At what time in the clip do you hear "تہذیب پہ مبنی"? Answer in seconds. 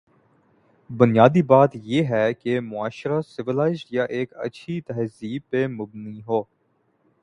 4.81-6.21